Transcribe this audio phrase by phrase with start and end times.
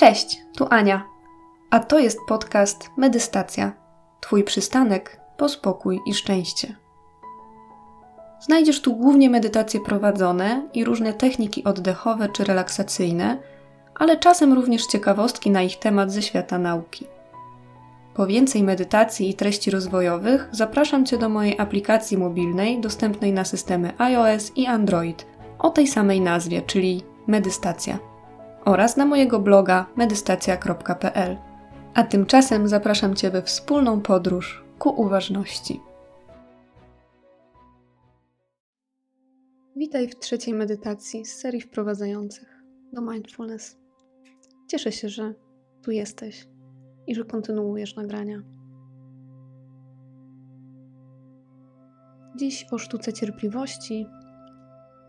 [0.00, 1.04] Cześć, tu Ania.
[1.70, 3.72] A to jest podcast Medystacja.
[4.20, 6.76] Twój przystanek po spokój i szczęście.
[8.40, 13.38] Znajdziesz tu głównie medytacje prowadzone i różne techniki oddechowe czy relaksacyjne,
[13.94, 17.06] ale czasem również ciekawostki na ich temat ze świata nauki.
[18.14, 23.92] Po więcej medytacji i treści rozwojowych zapraszam Cię do mojej aplikacji mobilnej dostępnej na systemy
[23.98, 25.26] iOS i Android
[25.58, 28.09] o tej samej nazwie, czyli Medystacja,
[28.70, 31.36] oraz na mojego bloga medystacja.pl.
[31.94, 35.80] A tymczasem zapraszam Cię we wspólną podróż ku uważności.
[39.76, 42.62] Witaj w trzeciej medytacji z serii wprowadzających
[42.92, 43.76] do mindfulness.
[44.68, 45.34] Cieszę się, że
[45.82, 46.48] tu jesteś
[47.06, 48.42] i że kontynuujesz nagrania.
[52.36, 54.06] Dziś o sztuce cierpliwości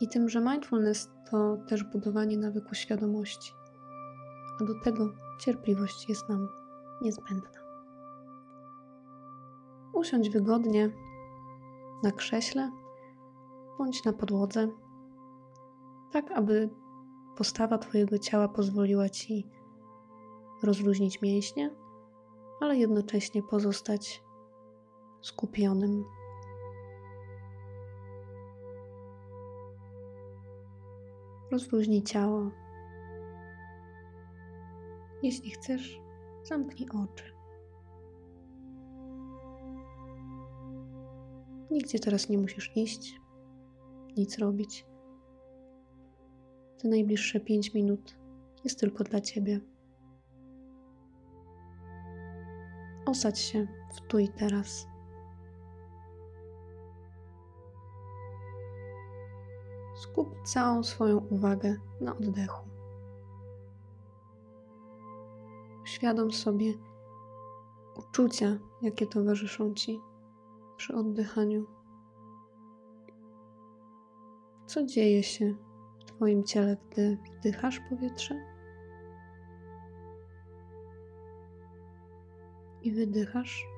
[0.00, 3.52] i tym, że mindfulness to też budowanie nawyku świadomości,
[4.60, 6.48] a do tego cierpliwość jest nam
[7.02, 7.58] niezbędna.
[9.94, 10.90] Usiądź wygodnie
[12.02, 12.70] na krześle
[13.78, 14.68] bądź na podłodze,
[16.12, 16.70] tak aby
[17.36, 19.46] postawa Twojego ciała pozwoliła Ci
[20.62, 21.70] rozluźnić mięśnie,
[22.60, 24.22] ale jednocześnie pozostać
[25.20, 26.04] skupionym.
[31.50, 32.50] Rozluźnij ciało.
[35.22, 36.00] Jeśli chcesz,
[36.44, 37.24] zamknij oczy.
[41.70, 43.20] Nigdzie teraz nie musisz iść,
[44.16, 44.86] nic robić.
[46.78, 48.18] Te najbliższe pięć minut
[48.64, 49.60] jest tylko dla ciebie.
[53.06, 54.86] Osadź się w tu i teraz.
[59.98, 62.68] Skup całą swoją uwagę na oddechu.
[65.84, 66.74] Świadom sobie
[67.96, 70.00] uczucia, jakie towarzyszą ci
[70.76, 71.66] przy oddychaniu.
[74.66, 75.54] Co dzieje się
[76.00, 78.34] w Twoim ciele, gdy wdychasz powietrze
[82.82, 83.77] i wydychasz?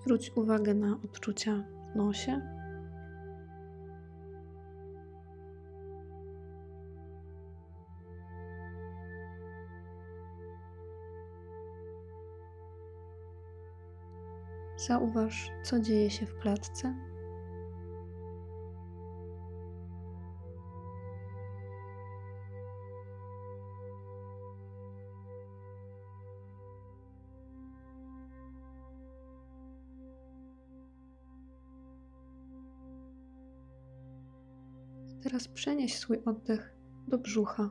[0.00, 2.40] Zwróć uwagę na odczucia w nosie.
[14.76, 17.09] Zauważ, co dzieje się w klatce.
[35.22, 36.74] Teraz przenieś swój oddech
[37.08, 37.70] do brzucha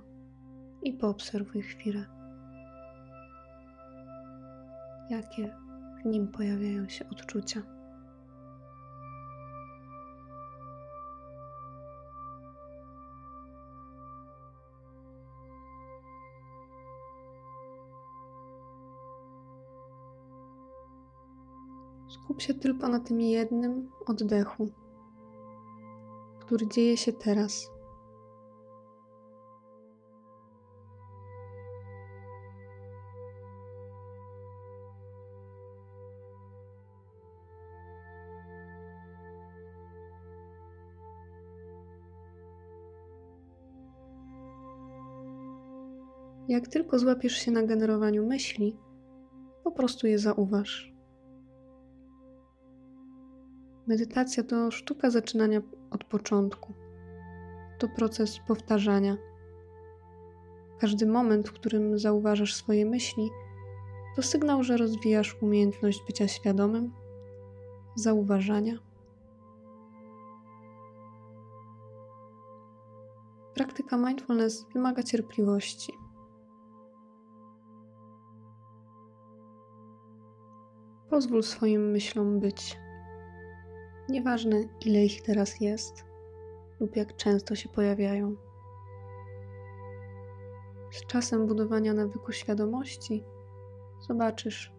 [0.84, 2.06] i poobserwuj chwilę.
[5.10, 5.56] Jakie
[6.02, 7.62] w nim pojawiają się odczucia?
[22.10, 24.72] Skup się tylko na tym jednym oddechu
[26.50, 27.72] który dzieje się teraz.
[46.48, 48.78] Jak tylko złapiesz się na generowaniu myśli,
[49.64, 50.89] po prostu je zauważ.
[53.90, 55.62] Medytacja to sztuka zaczynania
[55.92, 56.74] od początku.
[57.80, 59.18] To proces powtarzania.
[60.80, 63.30] Każdy moment, w którym zauważasz swoje myśli,
[64.16, 66.94] to sygnał, że rozwijasz umiejętność bycia świadomym,
[67.96, 68.74] zauważania.
[73.54, 75.94] Praktyka mindfulness wymaga cierpliwości.
[81.10, 82.89] Pozwól swoim myślom być.
[84.10, 86.06] Nieważne, ile ich teraz jest
[86.80, 88.36] lub jak często się pojawiają.
[90.92, 93.24] Z czasem budowania nawyku świadomości
[94.08, 94.74] zobaczysz,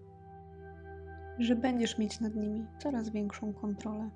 [1.39, 4.11] że będziesz mieć nad nimi coraz większą kontrolę.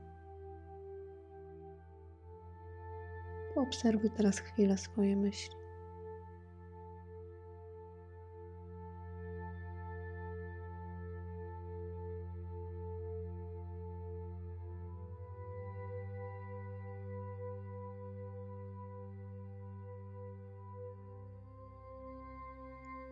[3.54, 5.63] Poobserwuj teraz chwilę swoje myśli.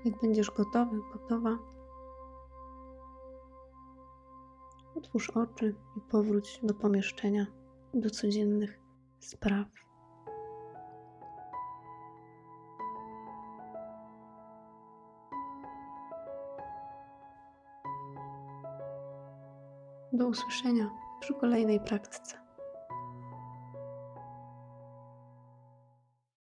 [0.04, 1.58] Jak będziesz gotowy, gotowa,
[4.96, 7.46] otwórz oczy i powróć do pomieszczenia,
[7.94, 8.80] do codziennych
[9.20, 9.66] spraw.
[20.12, 20.90] Do usłyszenia
[21.20, 22.41] przy kolejnej praktyce.